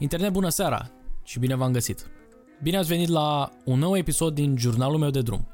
Internet, 0.00 0.32
bună 0.32 0.48
seara 0.48 0.90
și 1.22 1.38
bine 1.38 1.54
v-am 1.54 1.72
găsit! 1.72 2.10
Bine 2.62 2.76
ați 2.76 2.88
venit 2.88 3.08
la 3.08 3.50
un 3.64 3.78
nou 3.78 3.96
episod 3.96 4.34
din 4.34 4.56
jurnalul 4.56 4.98
meu 4.98 5.10
de 5.10 5.22
drum. 5.22 5.48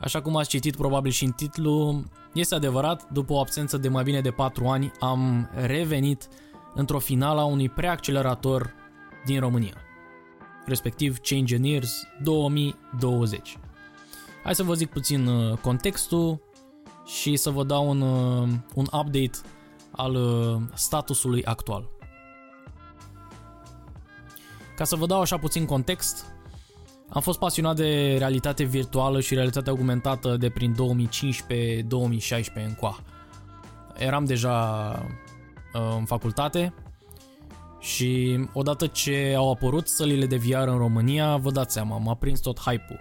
Așa 0.00 0.22
cum 0.22 0.36
ați 0.36 0.48
citit 0.48 0.76
probabil 0.76 1.10
și 1.10 1.24
în 1.24 1.30
titlu, 1.30 2.04
este 2.34 2.54
adevărat, 2.54 3.10
după 3.10 3.32
o 3.32 3.38
absență 3.38 3.76
de 3.76 3.88
mai 3.88 4.02
bine 4.02 4.20
de 4.20 4.30
4 4.30 4.66
ani, 4.66 4.92
am 5.00 5.50
revenit 5.54 6.28
într-o 6.74 6.98
finală 6.98 7.40
a 7.40 7.44
unui 7.44 7.68
preaccelerator 7.68 8.74
din 9.24 9.40
România, 9.40 9.74
respectiv 10.66 11.18
Change 11.18 11.54
Engineers 11.54 12.02
2020. 12.22 13.58
Hai 14.44 14.54
să 14.54 14.62
vă 14.62 14.74
zic 14.74 14.90
puțin 14.90 15.26
uh, 15.26 15.58
contextul 15.58 16.40
și 17.04 17.36
să 17.36 17.50
vă 17.50 17.64
dau 17.64 17.88
un, 17.88 18.00
uh, 18.00 18.48
un 18.74 18.86
update 18.92 19.38
al 19.90 20.14
uh, 20.14 20.62
statusului 20.74 21.44
actual. 21.44 21.94
Ca 24.76 24.84
să 24.84 24.96
vă 24.96 25.06
dau 25.06 25.20
așa 25.20 25.38
puțin 25.38 25.64
context, 25.64 26.24
am 27.08 27.20
fost 27.20 27.38
pasionat 27.38 27.76
de 27.76 28.16
realitate 28.18 28.64
virtuală 28.64 29.20
și 29.20 29.34
realitate 29.34 29.70
augmentată 29.70 30.36
de 30.36 30.48
prin 30.48 30.74
2015-2016 30.74 32.66
încoa. 32.66 33.00
Eram 33.98 34.24
deja 34.24 34.56
uh, 35.74 35.96
în 35.98 36.04
facultate 36.04 36.74
și 37.78 38.38
odată 38.52 38.86
ce 38.86 39.34
au 39.36 39.50
apărut 39.50 39.88
sălile 39.88 40.26
de 40.26 40.36
VR 40.36 40.68
în 40.68 40.78
România, 40.78 41.36
vă 41.36 41.50
dați 41.50 41.72
seama, 41.72 41.98
m-a 41.98 42.14
prins 42.14 42.40
tot 42.40 42.60
hype-ul. 42.60 43.00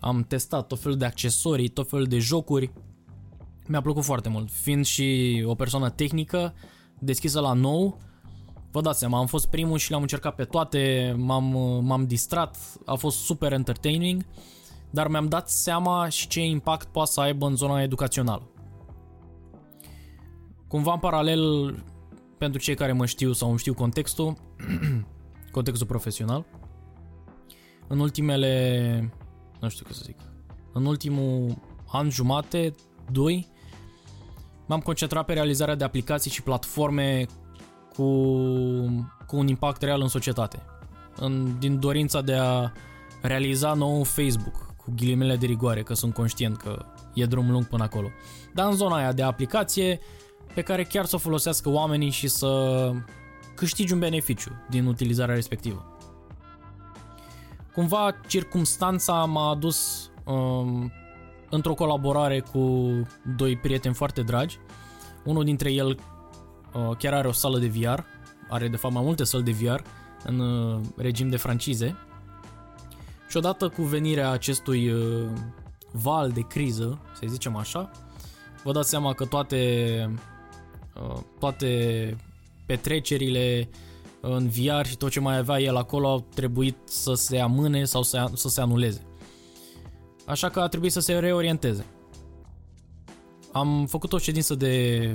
Am 0.00 0.24
testat 0.28 0.66
tot 0.66 0.80
felul 0.80 0.96
de 0.96 1.04
accesorii, 1.04 1.68
tot 1.68 1.88
felul 1.88 2.06
de 2.06 2.18
jocuri. 2.18 2.70
Mi-a 3.66 3.80
plăcut 3.80 4.04
foarte 4.04 4.28
mult, 4.28 4.50
fiind 4.50 4.84
și 4.84 5.42
o 5.46 5.54
persoană 5.54 5.90
tehnică, 5.90 6.54
deschisă 6.98 7.40
la 7.40 7.52
nou, 7.52 7.98
Vă 8.70 8.80
dați 8.80 8.98
seama, 8.98 9.18
am 9.18 9.26
fost 9.26 9.46
primul 9.46 9.78
și 9.78 9.90
le-am 9.90 10.02
încercat 10.02 10.34
pe 10.34 10.44
toate, 10.44 11.14
m-am, 11.16 11.44
m-am 11.84 12.06
distrat, 12.06 12.56
a 12.86 12.94
fost 12.94 13.18
super 13.18 13.52
entertaining, 13.52 14.26
dar 14.90 15.08
mi-am 15.08 15.28
dat 15.28 15.50
seama 15.50 16.08
și 16.08 16.26
ce 16.28 16.40
impact 16.40 16.88
poate 16.88 17.10
să 17.10 17.20
aibă 17.20 17.46
în 17.46 17.56
zona 17.56 17.82
educațională. 17.82 18.50
Cumva 20.68 20.92
în 20.92 20.98
paralel, 20.98 21.74
pentru 22.38 22.60
cei 22.60 22.74
care 22.74 22.92
mă 22.92 23.06
știu 23.06 23.32
sau 23.32 23.48
îmi 23.48 23.58
știu 23.58 23.74
contextul, 23.74 24.36
contextul 25.56 25.86
profesional, 25.86 26.46
în 27.86 27.98
ultimele, 27.98 29.12
nu 29.60 29.68
știu 29.68 29.84
cum 29.84 29.94
să 29.94 30.02
zic, 30.04 30.18
în 30.72 30.86
ultimul 30.86 31.58
an 31.86 32.10
jumate, 32.10 32.74
doi, 33.10 33.48
m-am 34.66 34.80
concentrat 34.80 35.24
pe 35.24 35.32
realizarea 35.32 35.74
de 35.74 35.84
aplicații 35.84 36.30
și 36.30 36.42
platforme 36.42 37.26
cu, 37.98 38.04
cu 39.26 39.36
un 39.36 39.48
impact 39.48 39.82
real 39.82 40.00
în 40.00 40.08
societate. 40.08 40.62
În, 41.16 41.58
din 41.58 41.80
dorința 41.80 42.20
de 42.20 42.34
a 42.34 42.72
realiza 43.22 43.74
nou 43.74 44.02
Facebook, 44.02 44.74
cu 44.76 44.92
ghilimele 44.96 45.36
de 45.36 45.46
rigoare, 45.46 45.82
că 45.82 45.94
sunt 45.94 46.14
conștient 46.14 46.56
că 46.56 46.86
e 47.14 47.24
drum 47.24 47.50
lung 47.50 47.66
până 47.66 47.82
acolo. 47.82 48.08
Dar 48.54 48.66
în 48.68 48.76
zona 48.76 48.96
aia 48.96 49.12
de 49.12 49.22
aplicație 49.22 50.00
pe 50.54 50.62
care 50.62 50.84
chiar 50.84 51.04
să 51.04 51.14
o 51.14 51.18
folosească 51.18 51.68
oamenii 51.68 52.10
și 52.10 52.28
să 52.28 52.92
câștigi 53.54 53.92
un 53.92 53.98
beneficiu 53.98 54.50
din 54.70 54.86
utilizarea 54.86 55.34
respectivă. 55.34 55.96
Cumva 57.74 58.14
circumstanța 58.26 59.24
m-a 59.24 59.50
adus 59.50 60.10
um, 60.24 60.92
într-o 61.50 61.74
colaborare 61.74 62.40
cu 62.40 62.90
doi 63.36 63.56
prieteni 63.56 63.94
foarte 63.94 64.22
dragi. 64.22 64.58
Unul 65.24 65.44
dintre 65.44 65.72
el 65.72 65.98
Uh, 65.98 66.17
chiar 66.98 67.14
are 67.14 67.28
o 67.28 67.32
sală 67.32 67.58
de 67.58 67.66
VR, 67.66 67.98
are 68.48 68.68
de 68.68 68.76
fapt 68.76 68.94
mai 68.94 69.02
multe 69.02 69.24
săli 69.24 69.42
de 69.42 69.50
VR 69.50 69.80
în 70.24 70.38
uh, 70.38 70.80
regim 70.96 71.28
de 71.28 71.36
francize. 71.36 71.96
Și 73.28 73.36
odată 73.36 73.68
cu 73.68 73.82
venirea 73.82 74.30
acestui 74.30 74.90
uh, 74.90 75.28
val 75.92 76.30
de 76.30 76.40
criză, 76.40 76.98
să 77.14 77.26
zicem 77.26 77.56
așa, 77.56 77.90
vă 78.62 78.72
dați 78.72 78.88
seama 78.88 79.12
că 79.12 79.24
toate, 79.24 80.14
toate 81.38 82.16
petrecerile 82.66 83.68
în 84.20 84.48
VR 84.48 84.86
și 84.86 84.96
tot 84.96 85.10
ce 85.10 85.20
mai 85.20 85.36
avea 85.36 85.60
el 85.60 85.76
acolo 85.76 86.08
au 86.08 86.26
trebuit 86.34 86.76
să 86.84 87.14
se 87.14 87.38
amâne 87.38 87.84
sau 87.84 88.02
să, 88.02 88.30
să 88.34 88.48
se 88.48 88.60
anuleze. 88.60 89.06
Așa 90.26 90.48
că 90.48 90.60
a 90.60 90.68
trebuit 90.68 90.92
să 90.92 91.00
se 91.00 91.18
reorienteze. 91.18 91.84
Am 93.52 93.86
făcut 93.86 94.12
o 94.12 94.18
ședință 94.18 94.54
de, 94.54 95.14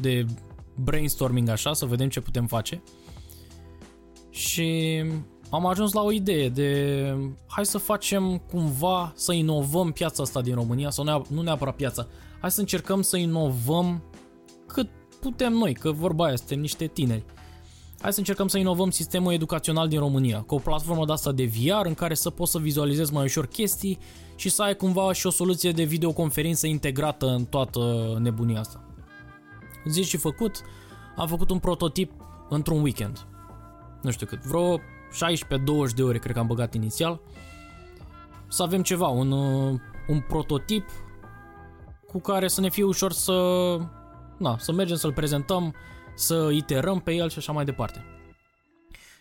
de 0.00 0.26
brainstorming 0.76 1.48
așa, 1.48 1.72
să 1.72 1.86
vedem 1.86 2.08
ce 2.08 2.20
putem 2.20 2.46
face. 2.46 2.82
Și 4.30 5.02
am 5.50 5.66
ajuns 5.66 5.92
la 5.92 6.02
o 6.02 6.12
idee 6.12 6.48
de 6.48 7.02
hai 7.46 7.66
să 7.66 7.78
facem 7.78 8.38
cumva 8.50 9.12
să 9.16 9.32
inovăm 9.32 9.92
piața 9.92 10.22
asta 10.22 10.40
din 10.40 10.54
România 10.54 10.90
sau 10.90 11.24
nu 11.28 11.42
neapărat 11.42 11.76
piața. 11.76 12.06
Hai 12.40 12.50
să 12.50 12.60
încercăm 12.60 13.02
să 13.02 13.16
inovăm 13.16 14.02
cât 14.66 14.88
putem 15.20 15.52
noi, 15.52 15.74
că 15.74 15.92
vorba 15.92 16.24
aia, 16.24 16.36
suntem 16.36 16.60
niște 16.60 16.86
tineri. 16.86 17.24
Hai 18.00 18.12
să 18.12 18.18
încercăm 18.18 18.48
să 18.48 18.58
inovăm 18.58 18.90
sistemul 18.90 19.32
educațional 19.32 19.88
din 19.88 19.98
România, 19.98 20.40
cu 20.40 20.54
o 20.54 20.58
platformă 20.58 21.04
de 21.04 21.12
asta 21.12 21.32
de 21.32 21.44
VR 21.44 21.86
în 21.86 21.94
care 21.94 22.14
să 22.14 22.30
poți 22.30 22.50
să 22.50 22.58
vizualizezi 22.58 23.12
mai 23.12 23.24
ușor 23.24 23.46
chestii 23.46 23.98
și 24.36 24.48
să 24.48 24.62
ai 24.62 24.76
cumva 24.76 25.12
și 25.12 25.26
o 25.26 25.30
soluție 25.30 25.70
de 25.70 25.82
videoconferință 25.82 26.66
integrată 26.66 27.26
în 27.26 27.44
toată 27.44 27.80
nebunia 28.22 28.58
asta. 28.58 28.84
Zis 29.88 30.06
și 30.06 30.16
făcut, 30.16 30.62
am 31.16 31.26
făcut 31.26 31.50
un 31.50 31.58
prototip 31.58 32.12
într-un 32.48 32.82
weekend. 32.82 33.26
Nu 34.02 34.10
știu 34.10 34.26
cât, 34.26 34.44
vreo 34.44 34.78
16-20 34.78 34.82
de 35.94 36.02
ore 36.02 36.18
cred 36.18 36.34
că 36.34 36.38
am 36.38 36.46
băgat 36.46 36.74
inițial. 36.74 37.20
Să 38.48 38.62
avem 38.62 38.82
ceva, 38.82 39.06
un, 39.06 39.30
uh, 39.30 39.80
un 40.08 40.20
prototip 40.20 40.84
cu 42.06 42.20
care 42.20 42.48
să 42.48 42.60
ne 42.60 42.68
fie 42.68 42.84
ușor 42.84 43.12
să, 43.12 43.78
na, 44.38 44.58
să 44.58 44.72
mergem 44.72 44.96
să-l 44.96 45.12
prezentăm, 45.12 45.74
să 46.14 46.48
iterăm 46.52 47.00
pe 47.00 47.12
el 47.12 47.28
și 47.28 47.38
așa 47.38 47.52
mai 47.52 47.64
departe. 47.64 48.04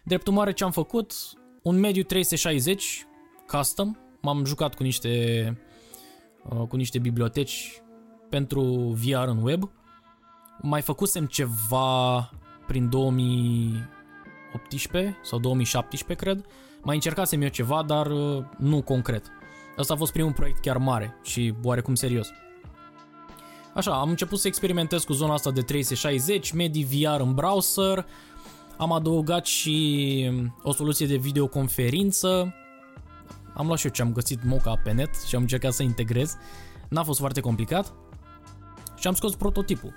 Drept 0.03 0.27
urmare 0.27 0.53
ce 0.53 0.63
am 0.63 0.71
făcut, 0.71 1.13
un 1.61 1.79
mediu 1.79 2.03
360 2.03 3.07
custom, 3.47 3.95
m-am 4.21 4.45
jucat 4.45 4.75
cu 4.75 4.83
niște, 4.83 5.57
uh, 6.49 6.67
cu 6.67 6.75
niște 6.75 6.99
biblioteci 6.99 7.81
pentru 8.29 8.61
VR 9.05 9.27
în 9.27 9.43
web, 9.43 9.69
mai 10.61 10.81
făcusem 10.81 11.25
ceva 11.25 12.29
prin 12.67 12.89
2018 12.89 15.17
sau 15.23 15.39
2017, 15.39 16.25
cred. 16.25 16.45
Mai 16.83 16.95
încercasem 16.95 17.41
eu 17.41 17.47
ceva, 17.47 17.83
dar 17.83 18.07
uh, 18.07 18.43
nu 18.57 18.81
concret. 18.81 19.31
Asta 19.77 19.93
a 19.93 19.97
fost 19.97 20.11
primul 20.11 20.33
proiect 20.33 20.59
chiar 20.59 20.77
mare 20.77 21.19
și 21.23 21.53
oarecum 21.63 21.95
serios. 21.95 22.27
Așa, 23.73 23.99
am 23.99 24.09
început 24.09 24.39
să 24.39 24.47
experimentez 24.47 25.03
cu 25.03 25.13
zona 25.13 25.33
asta 25.33 25.51
de 25.51 25.61
360, 25.61 26.51
Medi 26.51 26.83
VR 26.83 27.19
în 27.19 27.33
browser, 27.33 28.05
am 28.77 28.91
adăugat 28.91 29.45
și 29.45 30.25
um, 30.29 30.59
o 30.63 30.71
soluție 30.71 31.05
de 31.05 31.15
videoconferință, 31.15 32.53
am 33.53 33.65
luat 33.65 33.79
și 33.79 33.85
eu 33.85 33.91
ce 33.91 34.01
am 34.01 34.11
găsit 34.11 34.43
moca 34.43 34.81
pe 34.83 34.91
net 34.91 35.09
și 35.27 35.35
am 35.35 35.41
încercat 35.41 35.73
să 35.73 35.83
integrez, 35.83 36.37
n-a 36.89 37.03
fost 37.03 37.19
foarte 37.19 37.39
complicat 37.39 37.93
și 38.95 39.07
am 39.07 39.13
scos 39.13 39.35
prototipul 39.35 39.93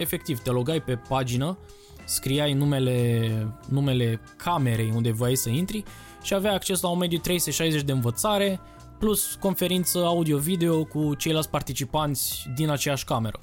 efectiv, 0.00 0.38
te 0.38 0.50
logai 0.50 0.82
pe 0.82 0.96
pagină, 0.96 1.58
scriai 2.04 2.52
numele, 2.52 3.30
numele 3.68 4.20
camerei 4.36 4.92
unde 4.94 5.12
voiai 5.12 5.34
să 5.34 5.48
intri 5.48 5.82
și 6.22 6.34
aveai 6.34 6.54
acces 6.54 6.80
la 6.80 6.88
un 6.88 6.98
mediu 6.98 7.18
360 7.18 7.82
de 7.82 7.92
învățare 7.92 8.60
plus 8.98 9.34
conferință 9.34 9.98
audio-video 10.04 10.84
cu 10.84 11.14
ceilalți 11.14 11.50
participanți 11.50 12.48
din 12.54 12.68
aceeași 12.68 13.04
cameră. 13.04 13.40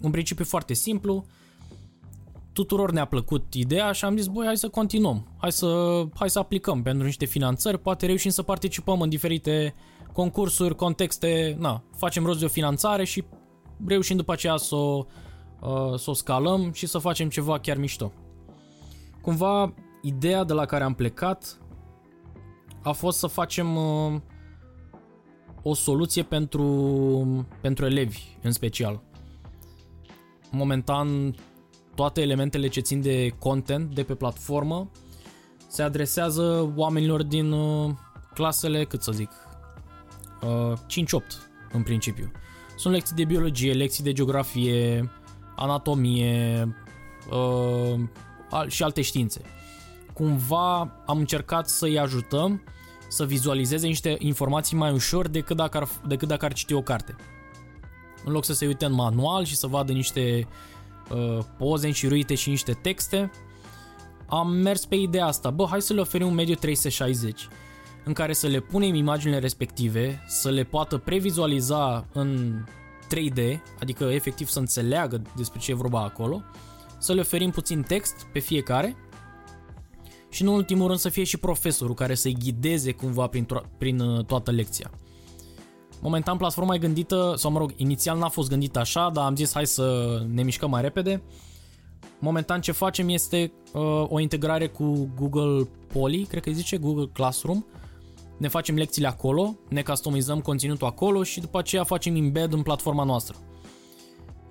Un 0.00 0.10
principiu 0.10 0.44
foarte 0.44 0.74
simplu, 0.74 1.24
tuturor 2.52 2.92
ne-a 2.92 3.04
plăcut 3.04 3.54
ideea 3.54 3.92
și 3.92 4.04
am 4.04 4.16
zis, 4.16 4.26
băi, 4.26 4.46
hai 4.46 4.56
să 4.56 4.68
continuăm, 4.68 5.26
hai 5.36 5.52
să, 5.52 6.02
hai 6.14 6.30
să 6.30 6.38
aplicăm 6.38 6.82
pentru 6.82 7.04
niște 7.04 7.24
finanțări, 7.24 7.78
poate 7.78 8.06
reușim 8.06 8.30
să 8.30 8.42
participăm 8.42 9.00
în 9.00 9.08
diferite 9.08 9.74
concursuri, 10.12 10.74
contexte, 10.74 11.56
na, 11.58 11.82
facem 11.96 12.24
rost 12.24 12.38
de 12.38 12.44
o 12.44 12.48
finanțare 12.48 13.04
și 13.04 13.24
reușim 13.86 14.16
după 14.16 14.32
aceea 14.32 14.56
să 14.56 14.74
o 14.74 15.06
Uh, 15.06 15.31
să 15.96 16.10
o 16.10 16.12
scalăm 16.12 16.72
și 16.72 16.86
să 16.86 16.98
facem 16.98 17.28
ceva 17.28 17.58
chiar 17.58 17.76
mișto. 17.76 18.12
Cumva, 19.20 19.74
ideea 20.02 20.44
de 20.44 20.52
la 20.52 20.64
care 20.64 20.84
am 20.84 20.94
plecat 20.94 21.58
a 22.82 22.92
fost 22.92 23.18
să 23.18 23.26
facem 23.26 23.76
uh, 23.76 24.20
o 25.62 25.74
soluție 25.74 26.22
pentru, 26.22 27.46
pentru 27.60 27.84
elevi 27.84 28.20
în 28.42 28.52
special. 28.52 29.02
Momentan, 30.50 31.34
toate 31.94 32.20
elementele 32.20 32.68
ce 32.68 32.80
țin 32.80 33.00
de 33.00 33.34
content 33.38 33.94
de 33.94 34.02
pe 34.02 34.14
platformă 34.14 34.90
se 35.68 35.82
adresează 35.82 36.72
oamenilor 36.76 37.22
din 37.22 37.52
uh, 37.52 37.90
clasele, 38.34 38.84
cât 38.84 39.02
să 39.02 39.12
zic, 39.12 39.30
5-8 40.40 40.44
în 41.72 41.82
principiu. 41.82 42.30
Sunt 42.76 42.94
lecții 42.94 43.16
de 43.16 43.24
biologie, 43.24 43.72
lecții 43.72 44.04
de 44.04 44.12
geografie, 44.12 45.10
anatomie, 45.62 46.68
uh, 47.30 48.00
și 48.66 48.82
alte 48.82 49.02
științe. 49.02 49.40
Cumva 50.12 50.78
am 51.06 51.18
încercat 51.18 51.68
să-i 51.68 51.98
ajutăm 51.98 52.62
să 53.08 53.24
vizualizeze 53.24 53.86
niște 53.86 54.16
informații 54.18 54.76
mai 54.76 54.92
ușor 54.92 55.28
decât 55.28 55.56
dacă 55.56 55.76
ar, 55.76 55.88
decât 56.06 56.28
dacă 56.28 56.44
ar 56.44 56.52
citi 56.52 56.72
o 56.72 56.82
carte. 56.82 57.16
În 58.24 58.32
loc 58.32 58.44
să 58.44 58.52
se 58.52 58.66
uite 58.66 58.84
în 58.84 58.92
manual 58.92 59.44
și 59.44 59.56
să 59.56 59.66
vadă 59.66 59.92
niște 59.92 60.48
uh, 61.10 61.38
poze 61.58 61.86
înșiruite 61.86 62.34
și 62.34 62.48
niște 62.48 62.72
texte, 62.72 63.30
am 64.26 64.50
mers 64.50 64.84
pe 64.84 64.94
ideea 64.94 65.26
asta. 65.26 65.50
Bă, 65.50 65.66
hai 65.66 65.82
să 65.82 65.92
le 65.92 66.00
oferim 66.00 66.26
un 66.26 66.34
mediu 66.34 66.54
360 66.54 67.48
în 68.04 68.12
care 68.12 68.32
să 68.32 68.46
le 68.46 68.60
punem 68.60 68.94
imaginile 68.94 69.38
respective, 69.38 70.24
să 70.26 70.50
le 70.50 70.64
poată 70.64 70.98
previzualiza 70.98 72.06
în 72.12 72.54
3D, 73.14 73.60
adică 73.80 74.04
efectiv 74.04 74.48
să 74.48 74.58
înțeleagă 74.58 75.22
despre 75.36 75.58
ce 75.58 75.70
e 75.70 75.74
vorba 75.74 76.02
acolo, 76.02 76.42
să 76.98 77.12
le 77.12 77.20
oferim 77.20 77.50
puțin 77.50 77.82
text 77.82 78.26
pe 78.32 78.38
fiecare 78.38 78.96
și 80.28 80.42
în 80.42 80.48
ultimul 80.48 80.86
rând 80.86 80.98
să 80.98 81.08
fie 81.08 81.24
și 81.24 81.36
profesorul 81.36 81.94
care 81.94 82.14
să-i 82.14 82.36
ghideze 82.38 82.92
cumva 82.92 83.26
prin, 83.26 83.46
to- 83.46 83.78
prin 83.78 84.00
uh, 84.00 84.24
toată 84.24 84.50
lecția. 84.50 84.90
Momentan 86.00 86.36
platforma 86.36 86.74
e 86.74 86.78
gândită, 86.78 87.34
sau 87.36 87.50
mă 87.50 87.58
rog, 87.58 87.72
inițial 87.76 88.18
n-a 88.18 88.28
fost 88.28 88.48
gândită 88.48 88.78
așa, 88.78 89.10
dar 89.12 89.24
am 89.24 89.36
zis 89.36 89.52
hai 89.52 89.66
să 89.66 90.18
ne 90.32 90.42
mișcăm 90.42 90.70
mai 90.70 90.82
repede. 90.82 91.22
Momentan 92.18 92.60
ce 92.60 92.72
facem 92.72 93.08
este 93.08 93.52
uh, 93.72 94.04
o 94.08 94.20
integrare 94.20 94.66
cu 94.66 95.10
Google 95.18 95.68
Poly, 95.92 96.24
cred 96.24 96.42
că 96.42 96.48
îi 96.48 96.54
zice 96.54 96.76
Google 96.76 97.08
Classroom. 97.12 97.64
Ne 98.42 98.48
facem 98.48 98.74
lecțiile 98.74 99.08
acolo, 99.08 99.56
ne 99.68 99.82
customizăm 99.82 100.40
conținutul 100.40 100.86
acolo 100.86 101.22
și 101.22 101.40
după 101.40 101.58
aceea 101.58 101.84
facem 101.84 102.16
embed 102.16 102.52
în 102.52 102.62
platforma 102.62 103.04
noastră. 103.04 103.36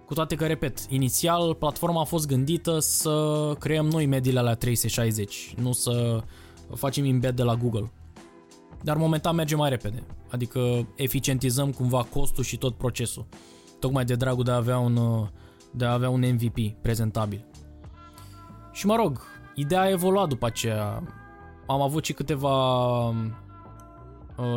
Cu 0.05 0.13
toate 0.13 0.35
că, 0.35 0.45
repet, 0.45 0.79
inițial 0.89 1.55
platforma 1.55 2.01
a 2.01 2.03
fost 2.03 2.27
gândită 2.27 2.79
să 2.79 3.55
creăm 3.59 3.85
noi 3.85 4.05
mediile 4.05 4.41
la 4.41 4.53
360, 4.53 5.53
nu 5.57 5.71
să 5.71 6.23
facem 6.75 7.05
embed 7.05 7.35
de 7.35 7.43
la 7.43 7.55
Google. 7.55 7.91
Dar 8.83 8.97
momentan 8.97 9.35
merge 9.35 9.55
mai 9.55 9.69
repede, 9.69 10.03
adică 10.29 10.87
eficientizăm 10.95 11.71
cumva 11.71 12.03
costul 12.03 12.43
și 12.43 12.57
tot 12.57 12.75
procesul, 12.77 13.25
tocmai 13.79 14.05
de 14.05 14.15
dragul 14.15 14.43
de 14.43 14.51
a 14.51 14.55
avea 14.55 14.77
un, 14.77 15.27
de 15.71 15.85
a 15.85 15.93
avea 15.93 16.09
un 16.09 16.19
MVP 16.19 16.81
prezentabil. 16.81 17.45
Și 18.71 18.85
mă 18.85 18.95
rog, 18.95 19.21
ideea 19.55 19.81
a 19.81 19.89
evoluat 19.89 20.27
după 20.27 20.45
aceea. 20.45 21.03
Am 21.67 21.81
avut 21.81 22.05
și 22.05 22.13
câteva 22.13 23.07
uh, 23.07 23.15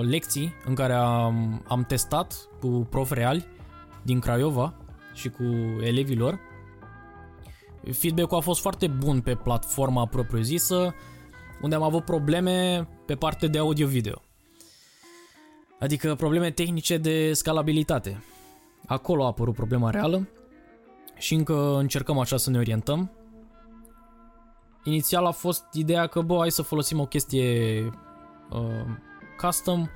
lecții 0.02 0.54
în 0.64 0.74
care 0.74 0.92
am, 0.92 1.62
am 1.68 1.84
testat 1.84 2.48
cu 2.60 2.68
prof 2.90 3.10
reali 3.10 3.46
din 4.02 4.20
Craiova 4.20 4.74
și 5.14 5.28
cu 5.28 5.42
elevilor. 5.80 6.40
Feedback-ul 7.92 8.36
a 8.36 8.40
fost 8.40 8.60
foarte 8.60 8.86
bun 8.86 9.20
pe 9.20 9.34
platforma 9.34 10.06
propriu-zisă, 10.06 10.94
unde 11.62 11.74
am 11.74 11.82
avut 11.82 12.04
probleme 12.04 12.88
pe 13.06 13.14
partea 13.14 13.48
de 13.48 13.58
audio-video. 13.58 14.22
Adică 15.80 16.14
probleme 16.14 16.50
tehnice 16.50 16.96
de 16.96 17.32
scalabilitate. 17.32 18.24
Acolo 18.86 19.22
a 19.22 19.26
apărut 19.26 19.54
problema 19.54 19.90
reală 19.90 20.28
și 21.16 21.34
încă 21.34 21.76
încercăm 21.78 22.18
așa 22.18 22.36
să 22.36 22.50
ne 22.50 22.58
orientăm. 22.58 23.10
Inițial 24.84 25.24
a 25.24 25.30
fost 25.30 25.64
ideea 25.72 26.06
că, 26.06 26.20
bă, 26.20 26.36
hai 26.38 26.50
să 26.50 26.62
folosim 26.62 27.00
o 27.00 27.06
chestie 27.06 27.80
uh, 28.50 28.84
custom, 29.40 29.88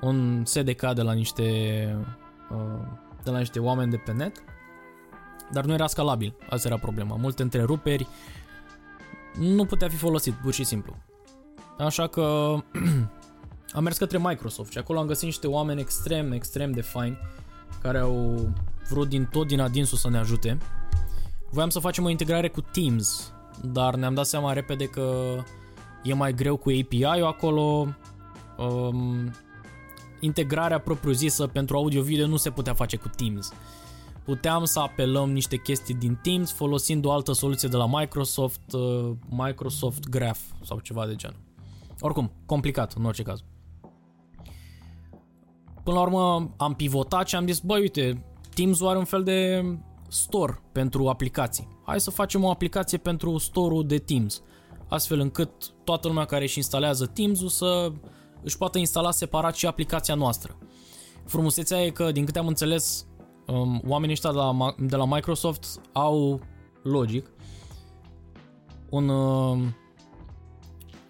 un 0.00 0.44
SDK 0.44 0.92
de 0.92 1.02
la 1.02 1.12
niște 1.12 1.42
uh, 2.50 2.86
de 3.22 3.30
la 3.30 3.38
niște 3.38 3.58
oameni 3.58 3.90
de 3.90 3.96
pe 3.96 4.12
net, 4.12 4.42
dar 5.52 5.64
nu 5.64 5.72
era 5.72 5.86
scalabil, 5.86 6.34
asta 6.48 6.68
era 6.68 6.78
problema. 6.78 7.16
Multe 7.16 7.42
întreruperi, 7.42 8.06
nu 9.38 9.64
putea 9.64 9.88
fi 9.88 9.96
folosit, 9.96 10.34
pur 10.34 10.52
și 10.52 10.64
simplu. 10.64 10.96
Așa 11.78 12.06
că 12.06 12.56
am 13.76 13.82
mers 13.82 13.98
către 13.98 14.18
Microsoft 14.18 14.72
și 14.72 14.78
acolo 14.78 14.98
am 14.98 15.06
găsit 15.06 15.24
niște 15.24 15.46
oameni 15.46 15.80
extrem, 15.80 16.32
extrem 16.32 16.72
de 16.72 16.80
faini 16.80 17.18
care 17.82 17.98
au 17.98 18.48
vrut 18.88 19.08
din 19.08 19.24
tot 19.24 19.46
din 19.46 19.60
adinsul 19.60 19.98
să 19.98 20.10
ne 20.10 20.18
ajute. 20.18 20.58
Voiam 21.50 21.68
să 21.68 21.78
facem 21.78 22.04
o 22.04 22.08
integrare 22.08 22.48
cu 22.48 22.60
Teams, 22.60 23.32
dar 23.62 23.94
ne-am 23.94 24.14
dat 24.14 24.26
seama 24.26 24.52
repede 24.52 24.84
că 24.84 25.36
e 26.02 26.14
mai 26.14 26.34
greu 26.34 26.56
cu 26.56 26.70
API-ul 26.80 27.24
acolo. 27.24 27.88
Um, 28.60 29.30
integrarea 30.20 30.78
propriu-zisă 30.78 31.46
pentru 31.46 31.76
audio-video 31.76 32.26
nu 32.26 32.36
se 32.36 32.50
putea 32.50 32.74
face 32.74 32.96
cu 32.96 33.08
Teams. 33.08 33.52
Puteam 34.24 34.64
să 34.64 34.78
apelăm 34.78 35.30
niște 35.30 35.56
chestii 35.56 35.94
din 35.94 36.18
Teams 36.22 36.52
folosind 36.52 37.04
o 37.04 37.12
altă 37.12 37.32
soluție 37.32 37.68
de 37.68 37.76
la 37.76 37.86
Microsoft, 37.86 38.72
uh, 38.72 39.10
Microsoft 39.28 40.08
Graph 40.08 40.40
sau 40.62 40.78
ceva 40.78 41.06
de 41.06 41.14
genul. 41.14 41.40
Oricum, 42.00 42.32
complicat 42.46 42.92
în 42.92 43.04
orice 43.04 43.22
caz. 43.22 43.44
Până 45.84 45.96
la 45.96 46.02
urmă 46.02 46.54
am 46.56 46.74
pivotat 46.74 47.28
și 47.28 47.36
am 47.36 47.46
zis, 47.46 47.60
băi 47.60 47.80
uite, 47.80 48.24
Teams 48.54 48.82
are 48.82 48.98
un 48.98 49.04
fel 49.04 49.22
de 49.22 49.64
store 50.08 50.62
pentru 50.72 51.08
aplicații. 51.08 51.68
Hai 51.84 52.00
să 52.00 52.10
facem 52.10 52.44
o 52.44 52.50
aplicație 52.50 52.98
pentru 52.98 53.38
store-ul 53.38 53.86
de 53.86 53.98
Teams, 53.98 54.42
astfel 54.88 55.20
încât 55.20 55.50
toată 55.84 56.08
lumea 56.08 56.24
care 56.24 56.44
își 56.44 56.58
instalează 56.58 57.06
Teams-ul 57.06 57.48
să 57.48 57.92
își 58.42 58.56
poată 58.56 58.78
instala 58.78 59.10
separat 59.10 59.54
și 59.54 59.66
aplicația 59.66 60.14
noastră. 60.14 60.58
Frumusețea 61.24 61.82
e 61.82 61.90
că, 61.90 62.12
din 62.12 62.24
câte 62.24 62.38
am 62.38 62.46
înțeles, 62.46 63.06
um, 63.46 63.82
oamenii 63.86 64.14
ăștia 64.14 64.30
de 64.30 64.36
la, 64.36 64.74
de 64.78 64.96
la 64.96 65.06
Microsoft 65.06 65.80
au, 65.92 66.40
logic, 66.82 67.30
un, 68.88 69.08
uh, 69.08 69.58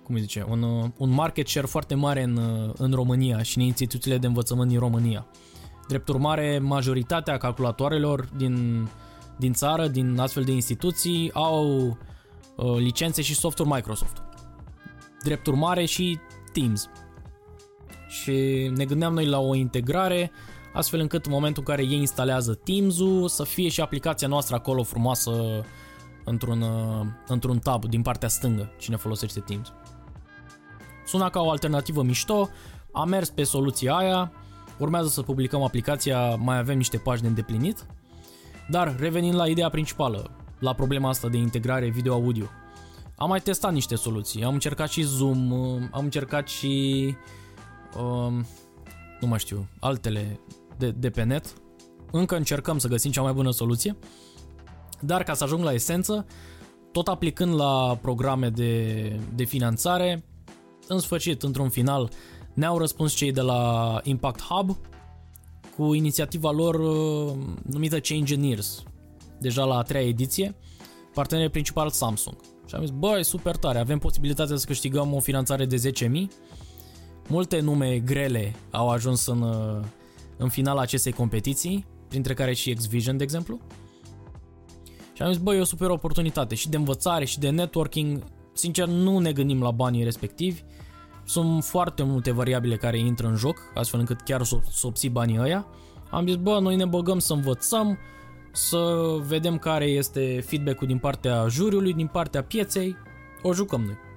cum 0.02 0.14
îi 0.14 0.20
zice, 0.20 0.46
un, 0.48 0.62
uh, 0.62 0.84
un 0.96 1.10
market 1.10 1.48
share 1.48 1.66
foarte 1.66 1.94
mare 1.94 2.22
în, 2.22 2.36
uh, 2.36 2.72
în 2.76 2.92
România 2.92 3.42
și 3.42 3.58
în 3.58 3.64
instituțiile 3.64 4.18
de 4.18 4.26
învățământ 4.26 4.68
din 4.68 4.78
România. 4.78 5.26
Drept 5.88 6.08
urmare, 6.08 6.58
majoritatea 6.58 7.36
calculatoarelor 7.36 8.28
din, 8.36 8.88
din 9.38 9.52
țară, 9.52 9.88
din 9.88 10.18
astfel 10.18 10.42
de 10.42 10.52
instituții, 10.52 11.32
au 11.32 11.86
uh, 12.56 12.76
licențe 12.76 13.22
și 13.22 13.34
software 13.34 13.74
Microsoft. 13.74 14.22
Drept 15.22 15.46
urmare 15.46 15.84
și 15.84 16.18
Teams 16.52 16.88
și 18.22 18.70
ne 18.74 18.84
gândeam 18.84 19.12
noi 19.12 19.26
la 19.26 19.38
o 19.38 19.54
integrare 19.54 20.30
astfel 20.72 21.00
încât 21.00 21.26
în 21.26 21.32
momentul 21.32 21.62
în 21.66 21.74
care 21.74 21.88
ei 21.88 21.98
instalează 21.98 22.54
Teams-ul 22.54 23.28
să 23.28 23.44
fie 23.44 23.68
și 23.68 23.80
aplicația 23.80 24.28
noastră 24.28 24.54
acolo 24.54 24.82
frumoasă 24.82 25.64
într-un, 26.24 26.60
uh, 26.60 27.06
într-un 27.26 27.58
tab 27.58 27.84
din 27.84 28.02
partea 28.02 28.28
stângă 28.28 28.72
cine 28.78 28.96
folosește 28.96 29.40
Teams. 29.40 29.72
Suna 31.06 31.30
ca 31.30 31.40
o 31.40 31.50
alternativă 31.50 32.02
mișto, 32.02 32.48
am 32.92 33.08
mers 33.08 33.30
pe 33.30 33.42
soluția 33.42 33.94
aia, 33.94 34.32
urmează 34.78 35.08
să 35.08 35.22
publicăm 35.22 35.62
aplicația, 35.62 36.34
mai 36.34 36.58
avem 36.58 36.76
niște 36.76 36.96
pași 36.96 37.22
de 37.22 37.28
îndeplinit, 37.28 37.86
dar 38.68 38.96
revenind 38.98 39.34
la 39.34 39.46
ideea 39.46 39.68
principală, 39.68 40.30
la 40.58 40.74
problema 40.74 41.08
asta 41.08 41.28
de 41.28 41.36
integrare 41.36 41.88
video-audio, 41.88 42.44
am 43.16 43.28
mai 43.28 43.40
testat 43.40 43.72
niște 43.72 43.94
soluții, 43.94 44.44
am 44.44 44.52
încercat 44.52 44.90
și 44.90 45.02
Zoom, 45.02 45.50
uh, 45.50 45.82
am 45.90 46.04
încercat 46.04 46.48
și 46.48 47.14
um, 47.98 48.46
nu 49.20 49.26
mai 49.26 49.38
știu, 49.38 49.68
altele 49.80 50.40
de, 50.78 50.90
de 50.90 51.10
pe 51.10 51.22
net. 51.22 51.52
Încă 52.10 52.36
încercăm 52.36 52.78
să 52.78 52.88
găsim 52.88 53.10
cea 53.10 53.22
mai 53.22 53.32
bună 53.32 53.50
soluție, 53.50 53.96
dar 55.00 55.22
ca 55.22 55.34
să 55.34 55.44
ajung 55.44 55.64
la 55.64 55.72
esență, 55.72 56.26
tot 56.92 57.08
aplicând 57.08 57.54
la 57.54 57.98
programe 58.00 58.48
de, 58.48 59.02
de 59.34 59.44
finanțare, 59.44 60.24
în 60.86 60.98
sfârșit, 60.98 61.42
într-un 61.42 61.68
final, 61.68 62.10
ne-au 62.54 62.78
răspuns 62.78 63.12
cei 63.12 63.32
de 63.32 63.40
la 63.40 64.00
Impact 64.02 64.42
Hub 64.42 64.76
cu 65.76 65.94
inițiativa 65.94 66.50
lor 66.50 66.74
uh, 66.74 67.36
numită 67.62 68.00
Change 68.00 68.34
Engineers, 68.34 68.82
deja 69.40 69.64
la 69.64 69.76
a 69.76 69.82
treia 69.82 70.06
ediție, 70.06 70.54
partener 71.14 71.48
principal 71.48 71.90
Samsung. 71.90 72.36
Și 72.66 72.74
am 72.74 72.80
zis, 72.80 72.90
băi, 72.90 73.24
super 73.24 73.56
tare, 73.56 73.78
avem 73.78 73.98
posibilitatea 73.98 74.56
să 74.56 74.66
câștigăm 74.66 75.14
o 75.14 75.20
finanțare 75.20 75.64
de 75.64 75.92
10.000 76.08 76.10
Multe 77.30 77.60
nume 77.60 77.98
grele 77.98 78.54
au 78.70 78.88
ajuns 78.88 79.26
în, 79.26 79.42
uh, 79.42 79.84
în 80.36 80.48
finala 80.48 80.80
acestei 80.80 81.12
competiții, 81.12 81.86
printre 82.08 82.34
care 82.34 82.54
și 82.54 82.74
X-Vision, 82.74 83.16
de 83.16 83.22
exemplu. 83.22 83.58
Și 85.12 85.22
am 85.22 85.32
zis, 85.32 85.42
băi, 85.42 85.56
e 85.56 85.60
o 85.60 85.64
super 85.64 85.90
oportunitate 85.90 86.54
și 86.54 86.68
de 86.68 86.76
învățare 86.76 87.24
și 87.24 87.38
de 87.38 87.50
networking. 87.50 88.22
Sincer, 88.52 88.86
nu 88.86 89.18
ne 89.18 89.32
gândim 89.32 89.62
la 89.62 89.70
banii 89.70 90.04
respectivi. 90.04 90.62
Sunt 91.24 91.64
foarte 91.64 92.02
multe 92.02 92.30
variabile 92.30 92.76
care 92.76 92.98
intră 92.98 93.26
în 93.26 93.36
joc, 93.36 93.58
astfel 93.74 94.00
încât 94.00 94.20
chiar 94.20 94.42
să, 94.42 94.58
să 94.70 94.86
obții 94.86 95.08
banii 95.08 95.40
ăia. 95.40 95.66
Am 96.10 96.26
zis, 96.26 96.36
bă, 96.36 96.58
noi 96.60 96.76
ne 96.76 96.84
băgăm 96.84 97.18
să 97.18 97.32
învățăm, 97.32 97.98
să 98.52 99.04
vedem 99.26 99.58
care 99.58 99.84
este 99.84 100.44
feedback-ul 100.46 100.86
din 100.86 100.98
partea 100.98 101.46
juriului, 101.48 101.92
din 101.92 102.06
partea 102.06 102.42
pieței, 102.42 102.96
o 103.42 103.52
jucăm 103.52 103.80
noi. 103.80 104.09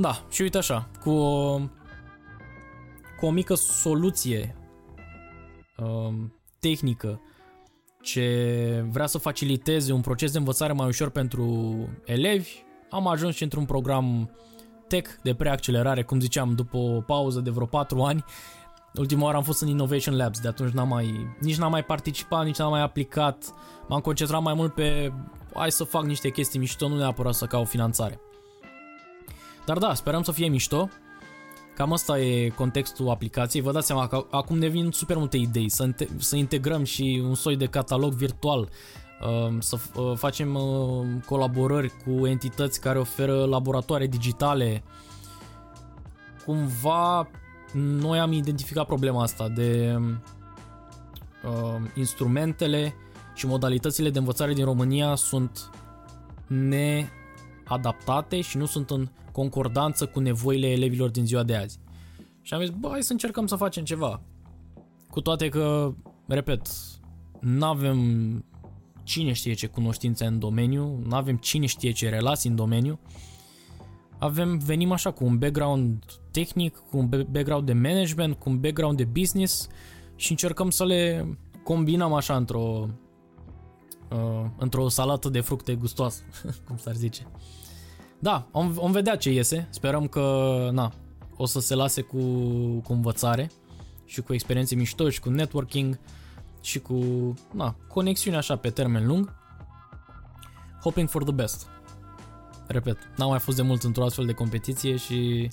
Da, 0.00 0.24
și 0.30 0.42
uite 0.42 0.58
așa, 0.58 0.88
cu 1.00 1.10
o, 1.10 1.58
cu 3.18 3.26
o 3.26 3.30
mică 3.30 3.54
soluție 3.54 4.56
um, 5.76 6.34
tehnică 6.60 7.20
ce 8.02 8.84
vrea 8.90 9.06
să 9.06 9.18
faciliteze 9.18 9.92
un 9.92 10.00
proces 10.00 10.32
de 10.32 10.38
învățare 10.38 10.72
mai 10.72 10.86
ușor 10.86 11.10
pentru 11.10 11.76
elevi, 12.04 12.50
am 12.90 13.06
ajuns 13.06 13.34
și 13.34 13.42
într-un 13.42 13.64
program 13.64 14.30
tech 14.88 15.10
de 15.22 15.34
preaccelerare, 15.34 16.02
cum 16.02 16.20
ziceam, 16.20 16.54
după 16.54 16.76
o 16.76 17.00
pauză 17.00 17.40
de 17.40 17.50
vreo 17.50 17.66
4 17.66 18.02
ani. 18.02 18.24
Ultima 18.94 19.24
oară 19.24 19.36
am 19.36 19.42
fost 19.42 19.62
în 19.62 19.68
Innovation 19.68 20.16
Labs, 20.16 20.40
de 20.40 20.48
atunci 20.48 20.72
n-am 20.72 20.88
mai, 20.88 21.36
nici 21.40 21.56
n-am 21.56 21.70
mai 21.70 21.84
participat, 21.84 22.44
nici 22.44 22.58
n-am 22.58 22.70
mai 22.70 22.82
aplicat. 22.82 23.54
M-am 23.88 24.00
concentrat 24.00 24.42
mai 24.42 24.54
mult 24.54 24.74
pe 24.74 25.12
hai 25.54 25.70
să 25.70 25.84
fac 25.84 26.04
niște 26.04 26.30
chestii 26.30 26.58
mișto, 26.58 26.88
nu 26.88 26.96
neapărat 26.96 27.34
să 27.34 27.46
caut 27.46 27.68
finanțare. 27.68 28.20
Dar 29.68 29.78
da, 29.78 29.94
sperăm 29.94 30.22
să 30.22 30.32
fie 30.32 30.48
mișto. 30.48 30.88
Cam 31.74 31.92
asta 31.92 32.20
e 32.20 32.48
contextul 32.48 33.08
aplicației. 33.08 33.62
Vă 33.62 33.72
dați 33.72 33.86
seama 33.86 34.06
că 34.06 34.26
acum 34.30 34.58
ne 34.58 34.66
vin 34.66 34.90
super 34.90 35.16
multe 35.16 35.36
idei. 35.36 35.68
Să, 35.68 35.90
să 36.18 36.36
integrăm 36.36 36.84
și 36.84 37.22
un 37.24 37.34
soi 37.34 37.56
de 37.56 37.66
catalog 37.66 38.12
virtual, 38.12 38.68
um, 39.48 39.60
să 39.60 39.78
uh, 39.94 40.12
facem 40.16 40.54
uh, 40.54 41.06
colaborări 41.26 41.92
cu 42.04 42.26
entități 42.26 42.80
care 42.80 42.98
oferă 42.98 43.44
laboratoare 43.44 44.06
digitale. 44.06 44.82
Cumva 46.44 47.30
noi 47.72 48.18
am 48.18 48.32
identificat 48.32 48.86
problema 48.86 49.22
asta 49.22 49.48
de 49.48 49.98
uh, 51.44 51.90
instrumentele 51.94 52.94
și 53.34 53.46
modalitățile 53.46 54.10
de 54.10 54.18
învățare 54.18 54.52
din 54.52 54.64
România 54.64 55.14
sunt 55.14 55.70
neadaptate 57.68 58.40
și 58.40 58.56
nu 58.56 58.66
sunt 58.66 58.90
în 58.90 59.08
concordanță 59.32 60.06
cu 60.06 60.20
nevoile 60.20 60.70
elevilor 60.70 61.10
din 61.10 61.26
ziua 61.26 61.42
de 61.42 61.56
azi. 61.56 61.78
Și 62.42 62.54
am 62.54 62.60
zis, 62.60 62.70
bă, 62.70 62.88
hai 62.88 63.02
să 63.02 63.12
încercăm 63.12 63.46
să 63.46 63.56
facem 63.56 63.84
ceva. 63.84 64.20
Cu 65.10 65.20
toate 65.20 65.48
că, 65.48 65.94
repet, 66.26 66.66
nu 67.40 67.66
avem 67.66 67.98
cine 69.02 69.32
știe 69.32 69.52
ce 69.52 69.66
cunoștințe 69.66 70.24
în 70.24 70.38
domeniu, 70.38 71.02
nu 71.06 71.16
avem 71.16 71.36
cine 71.36 71.66
știe 71.66 71.90
ce 71.90 72.08
relații 72.08 72.50
în 72.50 72.56
domeniu. 72.56 73.00
Avem, 74.18 74.58
venim 74.58 74.92
așa 74.92 75.10
cu 75.10 75.24
un 75.24 75.38
background 75.38 76.04
tehnic, 76.30 76.76
cu 76.90 76.96
un 76.96 77.08
background 77.08 77.66
de 77.66 77.72
management, 77.72 78.34
cu 78.34 78.50
un 78.50 78.60
background 78.60 78.96
de 78.96 79.04
business 79.04 79.66
și 80.16 80.30
încercăm 80.30 80.70
să 80.70 80.84
le 80.84 81.28
combinăm 81.64 82.12
așa 82.12 82.36
într-o 82.36 82.88
uh, 84.10 84.44
într-o 84.58 84.88
salată 84.88 85.28
de 85.28 85.40
fructe 85.40 85.74
gustoasă, 85.74 86.22
cum 86.66 86.76
s-ar 86.76 86.94
zice. 86.94 87.26
Da, 88.18 88.46
om, 88.50 88.72
om 88.76 88.92
vedea 88.92 89.16
ce 89.16 89.30
iese. 89.30 89.68
Sperăm 89.70 90.06
că, 90.06 90.68
na, 90.72 90.92
o 91.36 91.46
să 91.46 91.60
se 91.60 91.74
lase 91.74 92.00
cu, 92.00 92.18
cu 92.84 92.92
învățare 92.92 93.50
și 94.04 94.20
cu 94.20 94.34
experiențe 94.34 94.74
mișto 94.74 95.10
și 95.10 95.20
cu 95.20 95.30
networking 95.30 95.98
și 96.60 96.78
cu, 96.78 96.94
na, 97.52 97.76
conexiune 97.88 98.36
așa 98.36 98.56
pe 98.56 98.70
termen 98.70 99.06
lung. 99.06 99.34
Hoping 100.82 101.08
for 101.08 101.22
the 101.22 101.32
best. 101.32 101.66
Repet, 102.66 102.98
n-am 103.16 103.28
mai 103.28 103.38
fost 103.38 103.56
de 103.56 103.62
mult 103.62 103.82
într-o 103.82 104.04
astfel 104.04 104.26
de 104.26 104.32
competiție 104.32 104.96
și 104.96 105.50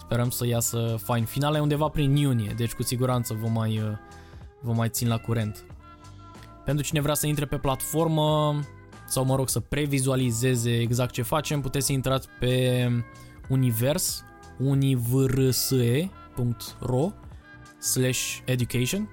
sperăm 0.00 0.30
să 0.30 0.46
iasă 0.46 0.96
fine. 1.02 1.24
Finala 1.24 1.56
e 1.56 1.60
undeva 1.60 1.88
prin 1.88 2.16
iunie, 2.16 2.52
deci 2.56 2.72
cu 2.72 2.82
siguranță 2.82 3.34
vă 3.34 3.48
mai, 3.48 3.98
vă 4.60 4.72
mai 4.72 4.88
țin 4.88 5.08
la 5.08 5.18
curent. 5.18 5.64
Pentru 6.64 6.84
cine 6.84 7.00
vrea 7.00 7.14
să 7.14 7.26
intre 7.26 7.44
pe 7.46 7.56
platformă, 7.56 8.60
sau 9.06 9.24
mă 9.24 9.36
rog 9.36 9.48
să 9.48 9.60
previzualizeze 9.60 10.80
exact 10.80 11.12
ce 11.12 11.22
facem, 11.22 11.60
puteți 11.60 11.86
să 11.86 11.92
intrați 11.92 12.28
pe 12.38 12.88
univers, 13.48 14.24
univrse.ro 14.58 16.10
slash 17.78 18.38
education. 18.44 19.08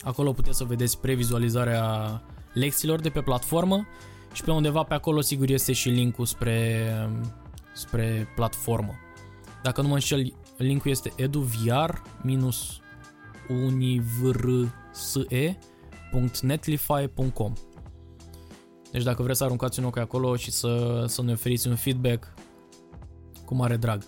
Acolo 0.00 0.32
puteți 0.32 0.56
să 0.56 0.64
vedeți 0.64 1.00
previzualizarea 1.00 2.22
lecțiilor 2.52 3.00
de 3.00 3.08
pe 3.08 3.20
platformă 3.20 3.86
și 4.32 4.42
pe 4.42 4.50
undeva 4.50 4.82
pe 4.82 4.94
acolo 4.94 5.20
sigur 5.20 5.50
este 5.50 5.72
și 5.72 5.88
linkul 5.88 6.26
spre, 6.26 6.88
spre 7.74 8.28
platformă. 8.34 8.94
Dacă 9.62 9.82
nu 9.82 9.88
mă 9.88 9.94
înșel, 9.94 10.34
linkul 10.56 10.90
este 10.90 11.12
eduviar-univrse.netlify.com 16.12 17.52
deci 18.92 19.02
dacă 19.02 19.22
vreți 19.22 19.38
să 19.38 19.44
aruncați 19.44 19.78
un 19.78 19.84
ochi 19.84 19.96
acolo 19.96 20.36
și 20.36 20.50
să, 20.50 21.04
să 21.06 21.22
ne 21.22 21.32
oferiți 21.32 21.68
un 21.68 21.76
feedback, 21.76 22.34
cu 23.44 23.54
mare 23.54 23.76
drag. 23.76 24.02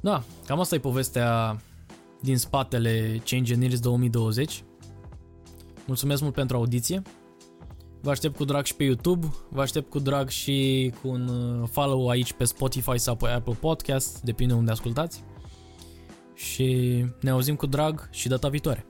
Da, 0.00 0.22
cam 0.46 0.60
asta 0.60 0.74
e 0.74 0.78
povestea 0.78 1.60
din 2.20 2.36
spatele 2.36 3.20
Change 3.24 3.52
Engineers 3.52 3.80
2020. 3.80 4.64
Mulțumesc 5.86 6.22
mult 6.22 6.34
pentru 6.34 6.56
audiție. 6.56 7.02
Vă 8.00 8.10
aștept 8.10 8.36
cu 8.36 8.44
drag 8.44 8.64
și 8.64 8.74
pe 8.74 8.84
YouTube, 8.84 9.26
vă 9.50 9.60
aștept 9.60 9.90
cu 9.90 9.98
drag 9.98 10.28
și 10.28 10.92
cu 11.02 11.08
un 11.08 11.28
uh, 11.28 11.68
follow 11.70 12.08
aici 12.08 12.32
pe 12.32 12.44
Spotify 12.44 12.98
sau 12.98 13.16
pe 13.16 13.28
Apple 13.28 13.56
Podcast, 13.60 14.20
depinde 14.20 14.54
unde 14.54 14.70
ascultați. 14.70 15.22
Și 16.34 17.04
ne 17.20 17.30
auzim 17.30 17.56
cu 17.56 17.66
drag 17.66 18.08
și 18.10 18.28
data 18.28 18.48
viitoare. 18.48 18.86